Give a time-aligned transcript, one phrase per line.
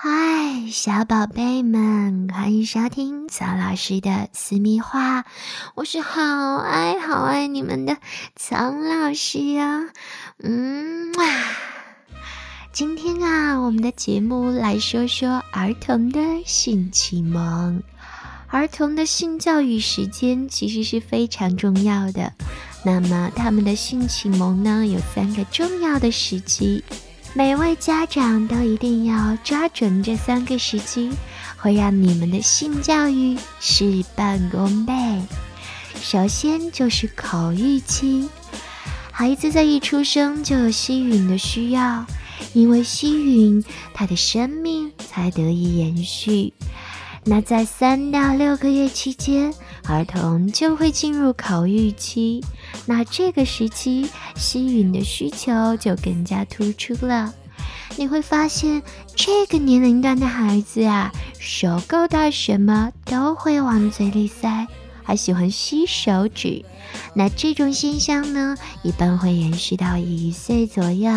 [0.00, 5.24] 嗨，小宝贝们，欢迎收听曹老师的私密话。
[5.74, 7.96] 我是好爱好爱你们的
[8.36, 9.88] 曹老师呀。
[10.38, 11.24] 嗯啊，
[12.70, 17.82] 今天啊，我们的节目来说说儿童的性启蒙。
[18.46, 22.32] 儿童的性教育时间其实是非常重要的。
[22.84, 26.84] 那么，他们的性启蒙呢，有三个重要的时期。
[27.38, 31.08] 每位家长都一定要抓准这三个时机，
[31.56, 34.92] 会让你们的性教育事半功倍。
[36.02, 38.28] 首先就是口欲期，
[39.12, 42.04] 孩子在一出生就有吸吮的需要，
[42.54, 46.52] 因为吸吮，他的生命才得以延续。
[47.30, 49.52] 那在三到六个月期间，
[49.86, 52.42] 儿童就会进入口欲期。
[52.86, 57.34] 那这个时期，吸吮的需求就更加突出了。
[57.96, 58.82] 你会发现，
[59.14, 64.66] 这个年龄段的孩子啊，手够到什么都会往嘴里塞，
[65.04, 66.64] 还喜欢吸手指。
[67.12, 71.10] 那这种现象呢，一般会延续到一岁左右。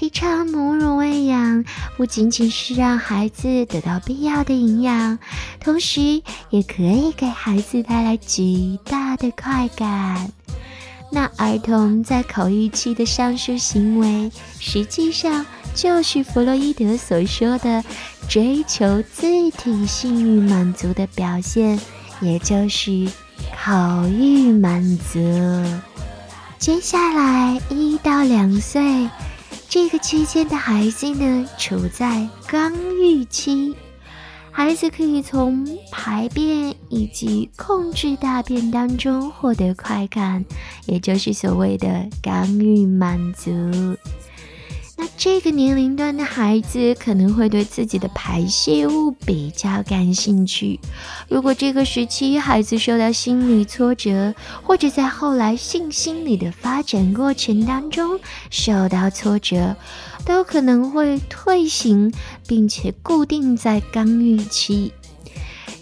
[0.00, 1.62] 提倡母乳喂养，
[1.98, 5.18] 不仅仅是让孩子得到必要的营养，
[5.62, 10.32] 同时也可以给孩子带来极大的快感。
[11.12, 17.84] 那儿童在口欲期的上述行为，实际上就是弗洛伊德所说的
[18.26, 21.78] 追求自体性欲满足的表现，
[22.22, 23.06] 也就是
[23.54, 25.20] 口欲满足。
[26.58, 29.08] 接下来一到两岁
[29.70, 33.72] 这个期间的孩子呢，处在刚欲期。
[34.50, 40.44] 孩子可以从排便以及控制大便当中获得快感，
[40.86, 43.52] 也就是所谓的刚欲满足。
[45.22, 50.80] 这个年龄段的孩子可能会对自己的排泄物比较感兴趣。
[51.28, 59.76] 如果这个时期孩子受到心理挫折，或者在后来性心理的发展过程当中受到挫折，
[60.24, 62.10] 都可能会退行，
[62.48, 64.90] 并且固定在刚预期。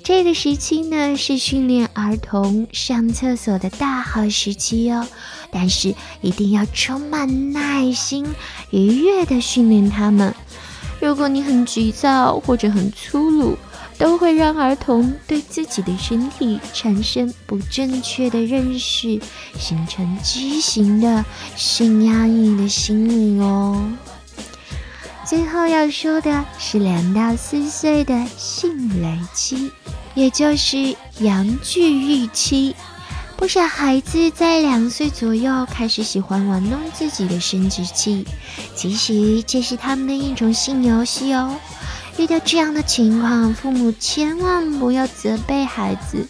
[0.08, 5.06] 这个时期呢，是训练儿童上厕所的大好时期哦。
[5.50, 8.26] 但是一定要充满耐心、
[8.70, 10.34] 愉悦的训练他们。
[10.98, 13.58] 如果你很急躁或者很粗鲁，
[13.98, 19.20] 都会让儿童对自己的身体产生不正确的认识，
[19.58, 21.22] 形成畸形的
[21.54, 23.92] 性压抑的心理哦。
[25.26, 29.70] 最后要说的是两到四岁的性蕾期，
[30.14, 32.74] 也就是阳具预期。
[33.36, 38.26] 不少孩子在两岁左右开始喜欢玩弄自己的生殖器，
[38.74, 41.54] 其实这是他们的一种性游戏哦。
[42.16, 46.26] 遇到这样的情况，父母千万不要责备孩子。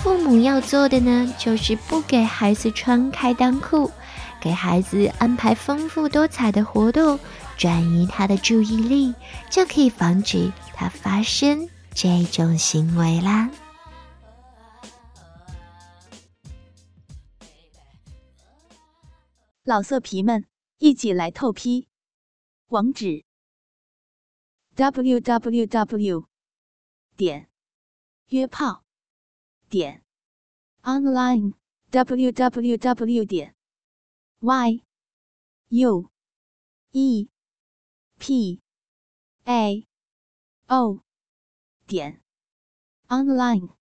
[0.00, 3.90] 父母要做的呢，就是不给孩子穿开裆裤，
[4.40, 7.18] 给孩子安排丰富多彩的活动，
[7.56, 9.12] 转移他的注意力，
[9.50, 11.68] 就可以防止他发生
[12.00, 13.50] 这种行为啦。
[19.64, 20.46] 老色皮们，
[20.78, 21.88] 一起来透批！
[22.68, 23.24] 网址
[24.76, 26.28] ：w w w
[27.16, 27.50] 点
[28.28, 28.84] 约炮
[29.68, 30.04] 点
[30.82, 31.54] online
[31.90, 33.56] w w w 点
[34.38, 34.84] y
[35.70, 36.08] u
[36.92, 37.28] e
[38.20, 38.60] p
[39.46, 39.88] a
[40.68, 41.07] o
[41.88, 42.20] 点
[43.08, 43.77] online。